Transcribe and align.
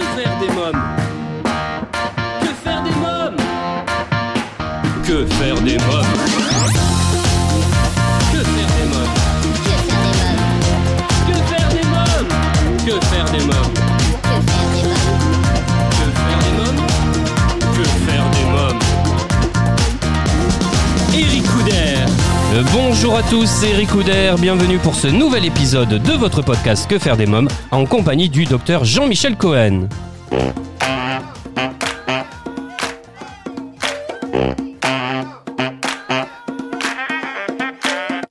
Faire 0.00 0.38
des 0.38 0.48
mômes? 0.54 0.97
Bonjour 23.00 23.16
à 23.16 23.22
tous, 23.22 23.46
c'est 23.46 23.70
Eric 23.70 23.90
Couder, 23.90 24.34
bienvenue 24.40 24.78
pour 24.78 24.96
ce 24.96 25.06
nouvel 25.06 25.44
épisode 25.44 26.02
de 26.02 26.12
votre 26.14 26.42
podcast 26.42 26.90
Que 26.90 26.98
faire 26.98 27.16
des 27.16 27.26
mômes 27.26 27.48
en 27.70 27.86
compagnie 27.86 28.28
du 28.28 28.44
docteur 28.44 28.84
Jean-Michel 28.84 29.36
Cohen. 29.36 29.86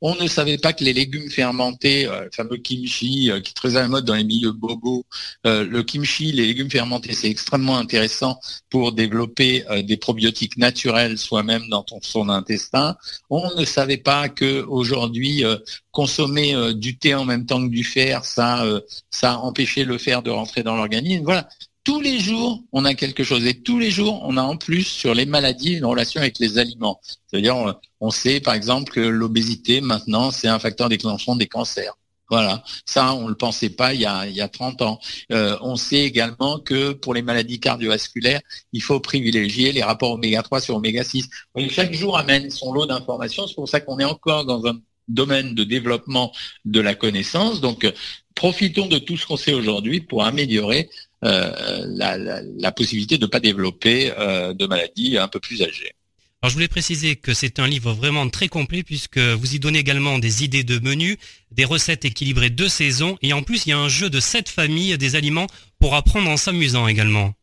On 0.01 0.15
ne 0.15 0.27
savait 0.27 0.57
pas 0.57 0.73
que 0.73 0.83
les 0.83 0.93
légumes 0.93 1.29
fermentés, 1.29 2.05
euh, 2.07 2.25
le 2.25 2.29
fameux 2.31 2.57
kimchi, 2.57 3.31
euh, 3.31 3.39
qui 3.39 3.53
est 3.53 3.75
à 3.75 3.81
la 3.81 3.87
mode 3.87 4.05
dans 4.05 4.15
les 4.15 4.23
milieux 4.23 4.51
bobos, 4.51 5.05
euh, 5.45 5.65
le 5.65 5.83
kimchi, 5.83 6.31
les 6.31 6.45
légumes 6.47 6.69
fermentés, 6.69 7.13
c'est 7.13 7.29
extrêmement 7.29 7.77
intéressant 7.77 8.39
pour 8.69 8.91
développer 8.91 9.63
des 9.83 9.97
probiotiques 9.97 10.57
naturels 10.57 11.17
soi-même 11.17 11.67
dans 11.69 11.85
son 12.01 12.29
intestin. 12.29 12.95
On 13.29 13.55
ne 13.55 13.65
savait 13.65 13.97
pas 13.97 14.29
que 14.29 14.63
aujourd'hui 14.63 15.43
consommer 15.91 16.73
du 16.73 16.97
thé 16.97 17.15
en 17.15 17.25
même 17.25 17.45
temps 17.45 17.61
que 17.65 17.71
du 17.71 17.83
fer, 17.83 18.25
ça, 18.25 18.65
ça 19.09 19.39
empêchait 19.39 19.85
le 19.85 19.97
fer 19.97 20.21
de 20.21 20.29
rentrer 20.29 20.63
dans 20.63 20.75
l'organisme. 20.75 21.23
Voilà. 21.23 21.47
Tous 21.87 22.01
les 22.01 22.19
jours, 22.19 22.65
on 22.73 22.83
a 22.83 22.95
quelque 22.95 23.23
chose. 23.23 23.47
Et 23.47 23.61
tous 23.61 23.79
les 23.79 23.91
jours, 23.91 24.19
on 24.25 24.35
a 24.35 24.41
en 24.41 24.57
plus 24.57 24.83
sur 24.83 25.13
les 25.13 25.25
maladies 25.25 25.75
une 25.75 25.85
relation 25.85 26.19
avec 26.19 26.37
les 26.37 26.57
aliments. 26.57 26.99
C'est-à-dire, 27.27 27.77
on, 28.01 28.11
sait 28.11 28.41
par 28.41 28.55
exemple 28.55 28.91
que 28.91 28.99
l'obésité, 28.99 29.79
maintenant, 29.79 30.29
c'est 30.29 30.49
un 30.49 30.59
facteur 30.59 30.89
déclenchant 30.89 31.37
des 31.37 31.47
cancers. 31.47 31.97
Voilà, 32.29 32.61
ça 32.85 33.13
on 33.13 33.29
le 33.29 33.35
pensait 33.35 33.69
pas 33.69 33.93
il 33.93 34.01
y 34.01 34.05
a, 34.05 34.27
il 34.27 34.35
y 34.35 34.41
a 34.41 34.49
30 34.49 34.81
ans. 34.81 34.99
Euh, 35.31 35.57
on 35.61 35.77
sait 35.77 36.01
également 36.01 36.59
que 36.59 36.91
pour 36.91 37.13
les 37.13 37.21
maladies 37.21 37.61
cardiovasculaires, 37.61 38.41
il 38.73 38.83
faut 38.83 38.99
privilégier 38.99 39.71
les 39.71 39.81
rapports 39.81 40.11
oméga 40.11 40.43
3 40.43 40.59
sur 40.59 40.75
oméga 40.75 41.05
6. 41.05 41.23
Vous 41.23 41.29
voyez, 41.53 41.69
chaque 41.69 41.93
jour 41.93 42.17
amène 42.17 42.49
son 42.49 42.73
lot 42.73 42.85
d'informations, 42.85 43.47
c'est 43.47 43.55
pour 43.55 43.69
ça 43.69 43.79
qu'on 43.79 43.99
est 43.99 44.03
encore 44.03 44.43
dans 44.43 44.67
un 44.67 44.77
domaine 45.07 45.55
de 45.55 45.63
développement 45.63 46.33
de 46.65 46.81
la 46.81 46.95
connaissance. 46.95 47.61
Donc 47.61 47.89
profitons 48.35 48.87
de 48.87 48.97
tout 48.97 49.15
ce 49.15 49.25
qu'on 49.25 49.37
sait 49.37 49.53
aujourd'hui 49.53 50.01
pour 50.01 50.25
améliorer 50.25 50.89
la, 51.21 52.17
la, 52.17 52.41
la 52.43 52.71
possibilité 52.71 53.17
de 53.17 53.25
ne 53.25 53.29
pas 53.29 53.39
développer 53.39 54.13
euh, 54.17 54.53
de 54.53 54.65
maladies 54.67 55.17
un 55.17 55.27
peu 55.27 55.39
plus 55.39 55.61
âgées. 55.61 55.93
Alors 56.41 56.51
je 56.51 56.53
voulais 56.53 56.67
préciser 56.67 57.15
que 57.15 57.33
c'est 57.33 57.59
un 57.59 57.67
livre 57.67 57.93
vraiment 57.93 58.29
très 58.29 58.47
complet 58.47 58.83
puisque 58.83 59.17
vous 59.17 59.55
y 59.55 59.59
donnez 59.59 59.79
également 59.79 60.19
des 60.19 60.43
idées 60.43 60.63
de 60.63 60.77
menus, 60.77 61.17
des 61.51 61.65
recettes 61.65 62.05
équilibrées 62.05 62.51
de 62.51 62.67
saison 62.67 63.17
et 63.23 63.33
en 63.33 63.41
plus 63.41 63.65
il 63.65 63.69
y 63.69 63.73
a 63.73 63.79
un 63.79 63.89
jeu 63.89 64.11
de 64.11 64.19
sept 64.19 64.47
familles 64.47 64.97
des 64.99 65.15
aliments 65.15 65.47
pour 65.79 65.95
apprendre 65.95 66.29
en 66.29 66.37
s'amusant 66.37 66.87
également. 66.87 67.33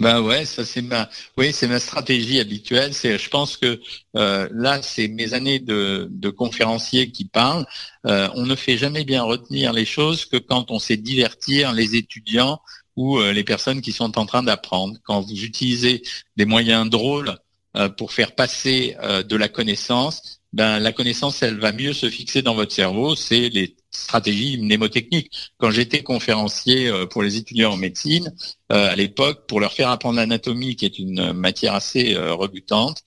Ben 0.00 0.20
ouais, 0.20 0.44
ça 0.44 0.64
c'est 0.64 0.82
ma, 0.82 1.08
oui, 1.36 1.52
c'est 1.52 1.68
ma 1.68 1.78
stratégie 1.78 2.40
habituelle. 2.40 2.94
C'est, 2.94 3.18
je 3.18 3.28
pense 3.28 3.56
que 3.56 3.80
euh, 4.16 4.48
là, 4.52 4.80
c'est 4.82 5.08
mes 5.08 5.34
années 5.34 5.58
de, 5.58 6.08
de 6.10 6.30
conférencier 6.30 7.10
qui 7.10 7.26
parlent. 7.26 7.66
Euh, 8.06 8.28
on 8.34 8.46
ne 8.46 8.54
fait 8.56 8.76
jamais 8.76 9.04
bien 9.04 9.22
retenir 9.22 9.72
les 9.72 9.84
choses 9.84 10.24
que 10.24 10.36
quand 10.36 10.70
on 10.70 10.78
sait 10.78 10.96
divertir 10.96 11.72
les 11.72 11.96
étudiants 11.96 12.60
ou 12.96 13.18
euh, 13.18 13.32
les 13.32 13.44
personnes 13.44 13.80
qui 13.80 13.92
sont 13.92 14.18
en 14.18 14.26
train 14.26 14.42
d'apprendre. 14.42 14.96
Quand 15.04 15.20
vous 15.20 15.44
utilisez 15.44 16.02
des 16.36 16.44
moyens 16.44 16.88
drôles 16.88 17.36
euh, 17.76 17.88
pour 17.88 18.12
faire 18.12 18.34
passer 18.34 18.96
euh, 19.02 19.22
de 19.22 19.36
la 19.36 19.48
connaissance, 19.48 20.40
ben 20.52 20.78
la 20.78 20.92
connaissance, 20.92 21.42
elle 21.42 21.58
va 21.58 21.72
mieux 21.72 21.92
se 21.92 22.08
fixer 22.08 22.42
dans 22.42 22.54
votre 22.54 22.72
cerveau. 22.72 23.16
C'est 23.16 23.48
les 23.48 23.76
stratégies 23.94 24.58
mnémotechniques. 24.58 25.30
Quand 25.58 25.70
j'étais 25.70 26.02
conférencier 26.02 26.88
euh, 26.88 27.06
pour 27.06 27.22
les 27.22 27.36
étudiants 27.36 27.72
en 27.72 27.76
médecine, 27.76 28.34
euh, 28.72 28.90
à 28.90 28.96
l'époque, 28.96 29.46
pour 29.46 29.60
leur 29.60 29.72
faire 29.72 29.90
apprendre 29.90 30.16
l'anatomie, 30.16 30.74
qui 30.74 30.84
est 30.84 30.98
une 30.98 31.32
matière 31.32 31.74
assez 31.74 32.14
euh, 32.14 32.34
rebutante, 32.34 33.02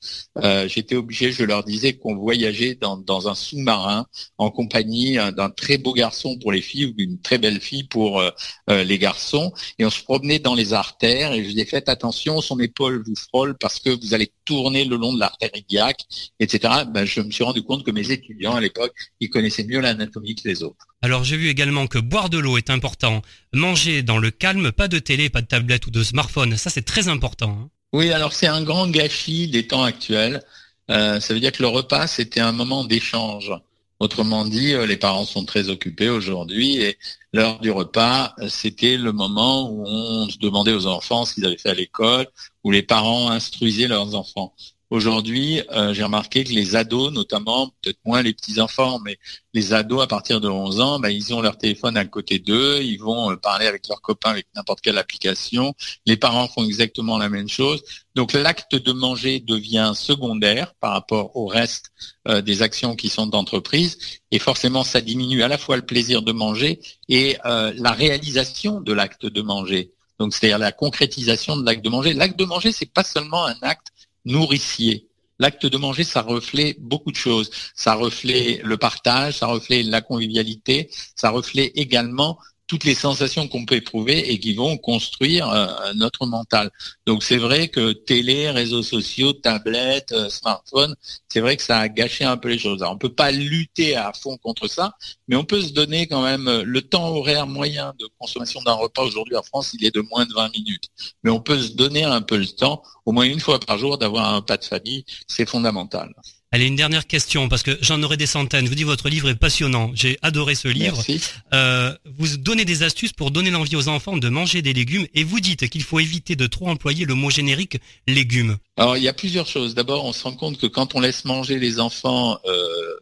j'étais 0.68 0.96
obligé, 0.96 1.32
je 1.32 1.44
leur 1.44 1.64
disais 1.64 1.94
qu'on 1.94 2.16
voyageait 2.16 2.76
dans, 2.76 2.98
dans 2.98 3.28
un 3.28 3.36
sous-marin 3.36 4.06
en 4.38 4.52
compagnie 4.52 5.16
d'un 5.36 5.50
très 5.50 5.78
beau 5.78 5.94
garçon 5.94 6.38
pour 6.40 6.52
les 6.52 6.62
filles 6.62 6.86
ou 6.86 6.94
d'une 6.94 7.20
très 7.20 7.38
belle 7.38 7.60
fille 7.60 7.84
pour 7.86 8.22
les 8.68 8.98
garçons, 9.00 9.52
et 9.80 9.86
on 9.86 9.90
se 9.90 10.04
promenait 10.04 10.40
dans 10.40 10.54
les 10.54 10.74
artères, 10.74 11.34
et 11.34 11.44
je 11.44 11.50
disais 11.50 11.66
faites 11.66 11.90
attention, 11.90 12.40
son 12.42 12.60
épaule 12.60 13.04
vous 13.06 13.16
frôle 13.16 13.58
parce 13.58 13.80
que 13.80 13.90
vous 13.90 14.14
allez 14.14 14.32
tourner 14.46 14.86
le 14.86 14.96
long 14.96 15.14
de 15.14 15.20
l'artère 15.20 15.50
iliaque, 15.54 16.06
etc. 16.40 16.84
Ben, 16.88 17.06
je 17.06 17.22
me 17.22 17.32
suis 17.32 17.44
rendu 17.44 17.64
compte 17.64 17.84
que 17.86 17.92
mes 17.92 18.12
étudiants 18.12 18.56
à 18.56 18.62
l'époque, 18.62 18.94
ils 19.20 19.30
connaissaient 19.30 19.66
mieux 19.66 19.82
l'anatomie 19.82 20.36
que 20.36 20.48
les 20.48 20.64
autres. 20.64 20.77
Alors 21.02 21.24
j'ai 21.24 21.38
vu 21.38 21.48
également 21.50 21.88
que 21.88 22.00
boire 22.00 22.30
de 22.30 22.38
l'eau 22.38 22.58
est 22.58 22.70
important, 22.70 23.22
manger 23.54 24.02
dans 24.04 24.18
le 24.18 24.32
calme, 24.32 24.72
pas 24.72 24.88
de 24.88 25.00
télé, 25.00 25.30
pas 25.30 25.42
de 25.42 25.48
tablette 25.48 25.86
ou 25.88 25.92
de 25.92 26.04
smartphone, 26.04 26.58
ça 26.58 26.70
c'est 26.70 26.82
très 26.86 27.08
important. 27.08 27.58
hein. 27.62 27.70
Oui, 27.94 28.12
alors 28.12 28.34
c'est 28.34 28.48
un 28.48 28.64
grand 28.64 28.88
gâchis 28.88 29.48
des 29.48 29.68
temps 29.68 29.84
actuels. 29.84 30.44
Euh, 30.90 31.20
ça 31.20 31.34
veut 31.34 31.40
dire 31.40 31.52
que 31.52 31.62
le 31.62 31.70
repas, 31.70 32.08
c'était 32.08 32.40
un 32.40 32.52
moment 32.52 32.84
d'échange. 32.84 33.52
Autrement 34.00 34.46
dit, 34.46 34.74
euh, 34.74 34.86
les 34.86 34.98
parents 34.98 35.26
sont 35.26 35.46
très 35.46 35.70
occupés 35.70 36.10
aujourd'hui 36.10 36.78
et 36.78 36.98
l'heure 37.34 37.60
du 37.60 37.72
repas, 37.72 38.36
euh, 38.40 38.50
c'était 38.50 38.98
le 38.98 39.12
moment 39.12 39.72
où 39.72 39.84
on 39.88 40.30
se 40.30 40.38
demandait 40.38 40.74
aux 40.74 40.86
enfants 40.86 41.26
ce 41.26 41.34
qu'ils 41.34 41.46
avaient 41.46 41.58
fait 41.58 41.70
à 41.70 41.74
l'école, 41.74 42.28
où 42.64 42.72
les 42.72 42.84
parents 42.84 43.30
instruisaient 43.32 43.88
leurs 43.88 44.14
enfants. 44.14 44.54
Aujourd'hui, 44.90 45.62
euh, 45.72 45.94
j'ai 45.94 46.04
remarqué 46.04 46.46
que 46.46 46.52
les 46.52 46.78
ados, 46.78 47.12
notamment, 47.12 47.70
peut-être 47.82 48.00
moins 48.06 48.22
les 48.22 48.34
petits-enfants, 48.34 49.00
mais 49.04 49.18
les 49.54 49.74
ados 49.74 50.02
à 50.02 50.08
partir 50.08 50.40
de 50.40 50.48
11 50.48 50.80
ans, 50.80 51.00
ben, 51.00 51.10
ils 51.10 51.34
ont 51.34 51.42
leur 51.42 51.58
téléphone 51.58 51.98
à 51.98 52.06
côté 52.06 52.40
d'eux, 52.40 52.80
ils 52.82 52.98
vont 52.98 53.32
euh, 53.32 53.36
parler 53.36 53.68
avec 53.68 53.88
leurs 53.90 54.02
copains 54.02 54.30
avec 54.30 54.48
n'importe 54.56 54.80
quelle 54.80 54.98
application. 54.98 55.74
Les 56.06 56.16
parents 56.16 56.48
font 56.48 56.64
exactement 56.64 57.18
la 57.18 57.28
même 57.28 57.50
chose. 57.50 57.84
Donc 58.16 58.32
l'acte 58.32 58.76
de 58.76 58.92
manger 58.94 59.42
devient 59.42 59.92
secondaire 59.94 60.74
par 60.80 60.94
rapport 60.94 61.36
au 61.36 61.48
reste 61.48 61.92
euh, 62.28 62.42
des 62.42 62.62
actions 62.62 62.96
qui 62.96 63.10
sont 63.10 63.28
d'entreprise 63.28 63.98
et 64.32 64.40
forcément 64.40 64.84
ça 64.84 65.02
diminue 65.02 65.44
à 65.44 65.50
la 65.50 65.58
fois 65.58 65.76
le 65.76 65.86
plaisir 65.86 66.22
de 66.22 66.32
manger 66.32 66.80
et 67.10 67.38
euh, 67.46 67.74
la 67.76 67.92
réalisation 67.92 68.80
de 68.80 68.94
l'acte 68.94 69.26
de 69.26 69.42
manger. 69.42 69.92
Donc 70.18 70.34
c'est-à-dire 70.34 70.60
la 70.60 70.72
concrétisation 70.72 71.58
de 71.58 71.66
l'acte 71.66 71.84
de 71.84 71.90
manger. 71.90 72.14
L'acte 72.14 72.40
de 72.40 72.46
manger, 72.46 72.72
c'est 72.72 72.92
pas 72.92 73.04
seulement 73.04 73.46
un 73.46 73.58
acte 73.62 73.88
nourricier. 74.28 75.08
L'acte 75.40 75.66
de 75.66 75.78
manger, 75.78 76.04
ça 76.04 76.22
reflète 76.22 76.80
beaucoup 76.80 77.12
de 77.12 77.18
choses. 77.18 77.50
Ça 77.76 77.94
reflète 77.94 78.62
le 78.64 78.78
partage, 78.78 79.38
ça 79.40 79.48
reflète 79.48 79.86
la 79.86 80.02
convivialité, 80.02 80.90
ça 81.16 81.30
reflète 81.30 81.72
également 81.76 82.40
toutes 82.68 82.84
les 82.84 82.96
sensations 82.96 83.48
qu'on 83.48 83.66
peut 83.66 83.76
éprouver 83.76 84.32
et 84.32 84.40
qui 84.40 84.54
vont 84.54 84.78
construire 84.78 85.50
euh, 85.50 85.94
notre 85.96 86.26
mental. 86.26 86.70
Donc 87.06 87.24
c'est 87.24 87.38
vrai 87.38 87.70
que 87.70 87.94
télé, 87.94 88.50
réseaux 88.50 88.84
sociaux, 88.84 89.34
tablettes, 89.34 90.12
euh, 90.12 90.30
smartphones, 90.30 90.96
c'est 91.30 91.40
vrai 91.40 91.56
que 91.56 91.64
ça 91.64 91.80
a 91.80 91.88
gâché 91.88 92.26
un 92.26 92.38
peu 92.38 92.50
les 92.50 92.60
choses. 92.60 92.82
Alors, 92.82 92.94
on 92.94 92.98
peut 92.98 93.14
pas 93.14 93.32
lutter 93.32 93.96
à 93.96 94.12
fond 94.14 94.38
contre 94.38 94.68
ça, 94.68 94.96
mais 95.28 95.36
on 95.36 95.46
peut 95.46 95.62
se 95.62 95.72
donner 95.72 96.08
quand 96.08 96.22
même 96.22 96.48
euh, 96.48 96.64
le 96.64 96.82
temps 96.82 97.08
horaire 97.08 97.48
moyen 97.48 97.94
de 98.00 98.08
consommation 98.20 98.62
d'un 98.62 98.74
repas 98.74 99.04
aujourd'hui 99.04 99.36
en 99.36 99.44
France, 99.44 99.74
il 99.74 99.86
est 99.86 99.96
de 99.96 100.02
moins 100.02 100.26
de 100.26 100.34
20 100.34 100.52
minutes. 100.54 100.90
Mais 101.24 101.32
on 101.32 101.40
peut 101.40 101.60
se 101.60 101.74
donner 101.74 102.04
un 102.04 102.22
peu 102.22 102.38
le 102.38 102.48
temps, 102.48 102.84
au 103.06 103.14
moins 103.14 103.26
une 103.26 103.40
fois 103.40 103.60
par 103.60 103.78
jour, 103.78 103.98
d'avoir 103.98 104.26
un 104.34 104.36
repas 104.38 104.58
de 104.58 104.66
famille, 104.66 105.06
c'est 105.28 105.48
fondamental. 105.48 106.14
Allez, 106.54 106.68
une 106.68 106.78
dernière 106.78 107.08
question, 107.08 107.50
parce 107.50 107.62
que 107.62 107.78
j'en 107.82 108.02
aurai 108.04 108.16
des 108.16 108.26
centaines. 108.26 108.64
Je 108.64 108.70
vous 108.70 108.76
dis, 108.76 108.84
votre 108.84 109.10
livre 109.10 109.28
est 109.28 109.36
passionnant. 109.36 109.92
J'ai 109.94 110.18
adoré 110.22 110.56
ce 110.56 110.70
livre. 110.70 110.96
Merci. 110.96 111.22
Euh, 111.54 111.94
vous 112.18 112.38
donnez 112.38 112.64
des 112.64 112.84
astuces 112.84 113.12
pour 113.12 113.32
donner 113.32 113.50
l'envie 113.50 113.76
aux 113.76 113.90
enfants 113.90 114.16
de 114.16 114.30
manger 114.30 114.62
des 114.62 114.72
légumes 114.72 115.08
et 115.14 115.26
vous 115.26 115.42
dites 115.42 115.68
qu'il 115.68 115.84
faut 115.84 116.00
éviter 116.00 116.38
de 116.38 116.48
trop 116.48 116.70
employer 116.70 117.04
le 117.04 117.16
mot 117.16 117.30
générique 117.30 117.80
légumes. 118.08 118.56
Alors, 118.78 118.96
il 118.96 119.04
y 119.04 119.10
a 119.10 119.14
plusieurs 119.14 119.46
choses. 119.46 119.76
D'abord, 119.76 120.06
on 120.06 120.14
se 120.14 120.24
rend 120.24 120.34
compte 120.34 120.58
que 120.58 120.68
quand 120.68 120.96
on 120.96 121.02
laisse 121.02 121.26
manger 121.26 121.60
les 121.60 121.82
enfants, 121.82 122.40
euh, 122.46 122.97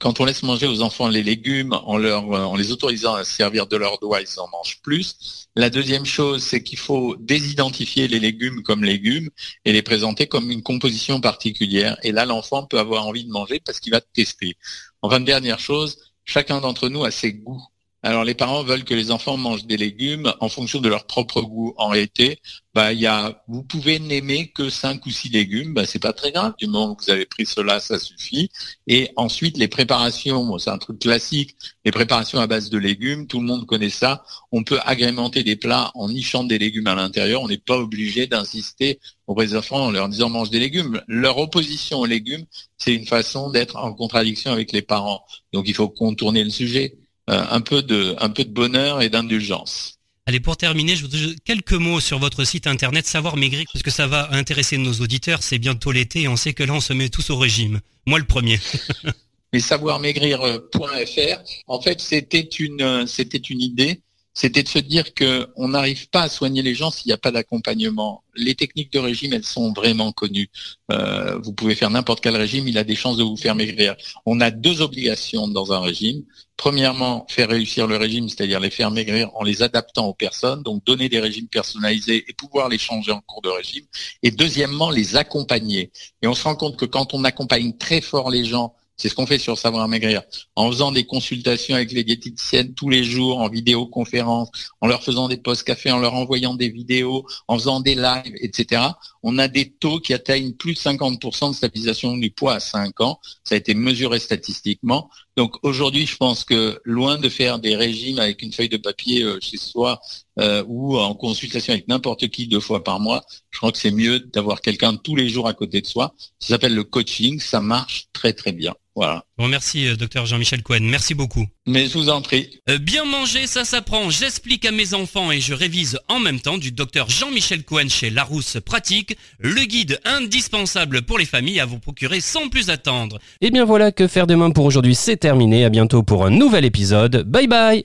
quand 0.00 0.20
on 0.20 0.24
laisse 0.24 0.42
manger 0.42 0.66
aux 0.66 0.82
enfants 0.82 1.08
les 1.08 1.22
légumes 1.22 1.72
en, 1.72 1.96
leur, 1.96 2.24
en 2.24 2.56
les 2.56 2.72
autorisant 2.72 3.14
à 3.14 3.24
se 3.24 3.32
servir 3.32 3.66
de 3.66 3.76
leurs 3.76 3.98
doigts, 3.98 4.20
ils 4.20 4.40
en 4.40 4.48
mangent 4.48 4.80
plus. 4.82 5.48
La 5.56 5.70
deuxième 5.70 6.04
chose, 6.04 6.42
c'est 6.42 6.62
qu'il 6.62 6.78
faut 6.78 7.16
désidentifier 7.16 8.08
les 8.08 8.20
légumes 8.20 8.62
comme 8.62 8.84
légumes 8.84 9.30
et 9.64 9.72
les 9.72 9.82
présenter 9.82 10.26
comme 10.26 10.50
une 10.50 10.62
composition 10.62 11.20
particulière. 11.20 11.96
Et 12.02 12.12
là, 12.12 12.24
l'enfant 12.24 12.66
peut 12.66 12.78
avoir 12.78 13.06
envie 13.06 13.24
de 13.24 13.30
manger 13.30 13.60
parce 13.60 13.80
qu'il 13.80 13.92
va 13.92 14.00
tester. 14.00 14.56
Enfin, 15.02 15.20
dernière 15.20 15.58
chose, 15.60 15.98
chacun 16.24 16.60
d'entre 16.60 16.88
nous 16.88 17.04
a 17.04 17.10
ses 17.10 17.32
goûts. 17.32 17.62
Alors 18.04 18.22
les 18.22 18.34
parents 18.34 18.62
veulent 18.62 18.84
que 18.84 18.92
les 18.92 19.10
enfants 19.10 19.38
mangent 19.38 19.64
des 19.64 19.78
légumes 19.78 20.30
en 20.40 20.50
fonction 20.50 20.78
de 20.78 20.90
leur 20.90 21.06
propre 21.06 21.40
goût. 21.40 21.72
En 21.78 21.88
réalité, 21.88 22.38
bah, 22.74 22.92
il 22.92 23.00
y 23.00 23.06
a, 23.06 23.42
vous 23.48 23.62
pouvez 23.62 23.98
n'aimer 23.98 24.48
que 24.48 24.68
cinq 24.68 25.06
ou 25.06 25.10
six 25.10 25.30
légumes, 25.30 25.72
bah, 25.72 25.86
c'est 25.86 26.02
pas 26.02 26.12
très 26.12 26.30
grave. 26.30 26.52
Du 26.58 26.66
moment 26.66 26.94
que 26.94 27.04
vous 27.06 27.10
avez 27.10 27.24
pris 27.24 27.46
cela, 27.46 27.80
ça 27.80 27.98
suffit. 27.98 28.50
Et 28.86 29.10
ensuite, 29.16 29.56
les 29.56 29.68
préparations, 29.68 30.58
c'est 30.58 30.68
un 30.68 30.76
truc 30.76 30.98
classique, 30.98 31.56
les 31.86 31.92
préparations 31.92 32.40
à 32.40 32.46
base 32.46 32.68
de 32.68 32.76
légumes, 32.76 33.26
tout 33.26 33.40
le 33.40 33.46
monde 33.46 33.64
connaît 33.64 33.88
ça. 33.88 34.22
On 34.52 34.64
peut 34.64 34.80
agrémenter 34.84 35.42
des 35.42 35.56
plats 35.56 35.90
en 35.94 36.10
nichant 36.10 36.44
des 36.44 36.58
légumes 36.58 36.88
à 36.88 36.94
l'intérieur. 36.94 37.40
On 37.40 37.48
n'est 37.48 37.56
pas 37.56 37.78
obligé 37.78 38.26
d'insister 38.26 39.00
auprès 39.26 39.46
des 39.46 39.56
enfants 39.56 39.82
en 39.82 39.90
leur 39.90 40.10
disant 40.10 40.28
mange 40.28 40.50
des 40.50 40.60
légumes. 40.60 41.00
Leur 41.08 41.38
opposition 41.38 42.00
aux 42.00 42.06
légumes, 42.06 42.44
c'est 42.76 42.94
une 42.94 43.06
façon 43.06 43.48
d'être 43.48 43.76
en 43.76 43.94
contradiction 43.94 44.52
avec 44.52 44.72
les 44.72 44.82
parents. 44.82 45.24
Donc 45.54 45.68
il 45.68 45.74
faut 45.74 45.88
contourner 45.88 46.44
le 46.44 46.50
sujet. 46.50 46.98
Euh, 47.30 47.42
un 47.50 47.60
peu 47.62 47.82
de 47.82 48.14
un 48.18 48.28
peu 48.28 48.44
de 48.44 48.50
bonheur 48.50 49.00
et 49.00 49.08
d'indulgence. 49.08 49.98
Allez, 50.26 50.40
pour 50.40 50.56
terminer, 50.56 50.96
je 50.96 51.02
voudrais 51.02 51.34
quelques 51.44 51.72
mots 51.72 52.00
sur 52.00 52.18
votre 52.18 52.44
site 52.44 52.66
internet 52.66 53.06
Savoir 53.06 53.36
Maigrir, 53.36 53.64
parce 53.72 53.82
que 53.82 53.90
ça 53.90 54.06
va 54.06 54.28
intéresser 54.32 54.78
nos 54.78 54.92
auditeurs. 54.94 55.42
C'est 55.42 55.58
bientôt 55.58 55.92
l'été 55.92 56.22
et 56.22 56.28
on 56.28 56.36
sait 56.36 56.54
que 56.54 56.62
là, 56.62 56.72
on 56.74 56.80
se 56.80 56.92
met 56.92 57.08
tous 57.08 57.30
au 57.30 57.36
régime. 57.36 57.80
Moi, 58.06 58.18
le 58.18 58.26
premier. 58.26 58.58
Mais 59.52 59.60
savoirmaigrir.fr, 59.60 61.42
en 61.66 61.80
fait, 61.80 62.00
c'était 62.00 62.40
une, 62.40 63.06
c'était 63.06 63.38
une 63.38 63.60
idée 63.60 64.00
c'était 64.34 64.64
de 64.64 64.68
se 64.68 64.80
dire 64.80 65.14
qu'on 65.14 65.68
n'arrive 65.68 66.08
pas 66.08 66.22
à 66.22 66.28
soigner 66.28 66.60
les 66.60 66.74
gens 66.74 66.90
s'il 66.90 67.08
n'y 67.08 67.12
a 67.12 67.18
pas 67.18 67.30
d'accompagnement. 67.30 68.24
Les 68.34 68.56
techniques 68.56 68.92
de 68.92 68.98
régime, 68.98 69.32
elles 69.32 69.44
sont 69.44 69.72
vraiment 69.72 70.10
connues. 70.10 70.50
Euh, 70.90 71.38
vous 71.38 71.52
pouvez 71.52 71.76
faire 71.76 71.90
n'importe 71.90 72.20
quel 72.20 72.36
régime, 72.36 72.66
il 72.66 72.76
a 72.76 72.82
des 72.82 72.96
chances 72.96 73.16
de 73.16 73.22
vous 73.22 73.36
faire 73.36 73.54
maigrir. 73.54 73.94
On 74.26 74.40
a 74.40 74.50
deux 74.50 74.82
obligations 74.82 75.46
dans 75.46 75.72
un 75.72 75.78
régime. 75.78 76.24
Premièrement, 76.56 77.26
faire 77.30 77.48
réussir 77.48 77.86
le 77.86 77.96
régime, 77.96 78.28
c'est-à-dire 78.28 78.58
les 78.58 78.70
faire 78.70 78.90
maigrir 78.90 79.30
en 79.34 79.44
les 79.44 79.62
adaptant 79.62 80.06
aux 80.06 80.14
personnes, 80.14 80.64
donc 80.64 80.84
donner 80.84 81.08
des 81.08 81.20
régimes 81.20 81.48
personnalisés 81.48 82.24
et 82.28 82.32
pouvoir 82.32 82.68
les 82.68 82.78
changer 82.78 83.12
en 83.12 83.20
cours 83.20 83.42
de 83.42 83.50
régime. 83.50 83.84
Et 84.24 84.32
deuxièmement, 84.32 84.90
les 84.90 85.14
accompagner. 85.16 85.92
Et 86.22 86.26
on 86.26 86.34
se 86.34 86.42
rend 86.42 86.56
compte 86.56 86.76
que 86.76 86.86
quand 86.86 87.14
on 87.14 87.22
accompagne 87.22 87.76
très 87.76 88.00
fort 88.00 88.30
les 88.30 88.44
gens 88.44 88.74
c'est 88.96 89.08
ce 89.08 89.14
qu'on 89.14 89.26
fait 89.26 89.38
sur 89.38 89.58
Savoir 89.58 89.88
Maigrir. 89.88 90.22
En 90.54 90.70
faisant 90.70 90.92
des 90.92 91.04
consultations 91.04 91.74
avec 91.74 91.92
les 91.92 92.04
diététiciennes 92.04 92.74
tous 92.74 92.88
les 92.88 93.02
jours, 93.02 93.38
en 93.38 93.48
vidéoconférence, 93.48 94.50
en 94.80 94.86
leur 94.86 95.02
faisant 95.02 95.28
des 95.28 95.36
posts 95.36 95.64
café, 95.64 95.90
en 95.90 95.98
leur 95.98 96.14
envoyant 96.14 96.54
des 96.54 96.68
vidéos, 96.68 97.26
en 97.48 97.58
faisant 97.58 97.80
des 97.80 97.94
lives, 97.94 98.34
etc. 98.40 98.82
On 99.22 99.38
a 99.38 99.48
des 99.48 99.70
taux 99.70 99.98
qui 99.98 100.14
atteignent 100.14 100.52
plus 100.52 100.74
de 100.74 100.78
50% 100.78 101.50
de 101.50 101.54
stabilisation 101.54 102.16
du 102.16 102.30
poids 102.30 102.54
à 102.54 102.60
5 102.60 103.00
ans. 103.00 103.20
Ça 103.42 103.54
a 103.54 103.58
été 103.58 103.74
mesuré 103.74 104.18
statistiquement. 104.20 105.10
Donc 105.36 105.56
aujourd'hui, 105.62 106.06
je 106.06 106.16
pense 106.16 106.44
que 106.44 106.80
loin 106.84 107.18
de 107.18 107.28
faire 107.28 107.58
des 107.58 107.74
régimes 107.74 108.20
avec 108.20 108.42
une 108.42 108.52
feuille 108.52 108.68
de 108.68 108.76
papier 108.76 109.22
euh, 109.24 109.38
chez 109.40 109.56
soi 109.56 110.00
euh, 110.38 110.62
ou 110.68 110.96
en 110.96 111.14
consultation 111.14 111.72
avec 111.72 111.88
n'importe 111.88 112.28
qui 112.28 112.46
deux 112.46 112.60
fois 112.60 112.84
par 112.84 113.00
mois, 113.00 113.24
je 113.50 113.58
crois 113.58 113.72
que 113.72 113.78
c'est 113.78 113.90
mieux 113.90 114.20
d'avoir 114.20 114.60
quelqu'un 114.60 114.94
tous 114.96 115.16
les 115.16 115.28
jours 115.28 115.48
à 115.48 115.54
côté 115.54 115.80
de 115.80 115.86
soi. 115.86 116.14
Ça 116.38 116.48
s'appelle 116.50 116.74
le 116.74 116.84
coaching, 116.84 117.40
ça 117.40 117.60
marche 117.60 118.06
très 118.12 118.32
très 118.32 118.52
bien. 118.52 118.74
Voilà. 118.96 119.24
Bon, 119.38 119.48
merci, 119.48 119.88
euh, 119.88 119.96
docteur 119.96 120.24
Jean-Michel 120.24 120.62
Cohen. 120.62 120.82
Merci 120.82 121.14
beaucoup. 121.14 121.44
Mais 121.66 121.88
je 121.88 121.98
vous 121.98 122.08
en 122.08 122.22
prie. 122.22 122.60
Euh, 122.68 122.78
bien 122.78 123.04
manger, 123.04 123.46
ça 123.46 123.64
s'apprend. 123.64 124.08
J'explique 124.08 124.64
à 124.64 124.70
mes 124.70 124.94
enfants 124.94 125.32
et 125.32 125.40
je 125.40 125.52
révise 125.52 125.98
en 126.08 126.20
même 126.20 126.38
temps 126.38 126.58
du 126.58 126.70
docteur 126.70 127.10
Jean-Michel 127.10 127.64
Cohen 127.64 127.88
chez 127.88 128.10
Larousse 128.10 128.58
Pratique, 128.64 129.16
le 129.38 129.64
guide 129.64 130.00
indispensable 130.04 131.02
pour 131.02 131.18
les 131.18 131.24
familles 131.24 131.60
à 131.60 131.66
vous 131.66 131.80
procurer 131.80 132.20
sans 132.20 132.48
plus 132.48 132.70
attendre. 132.70 133.18
Et 133.40 133.48
eh 133.48 133.50
bien 133.50 133.64
voilà 133.64 133.90
que 133.90 134.06
faire 134.06 134.26
des 134.26 134.36
mains 134.36 134.50
pour 134.50 134.64
aujourd'hui, 134.64 134.94
c'est 134.94 135.16
terminé. 135.16 135.64
À 135.64 135.70
bientôt 135.70 136.02
pour 136.02 136.24
un 136.24 136.30
nouvel 136.30 136.64
épisode. 136.64 137.24
Bye 137.24 137.48
bye. 137.48 137.84